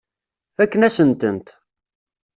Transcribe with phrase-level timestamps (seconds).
[0.55, 1.47] Fakken-asen-tent.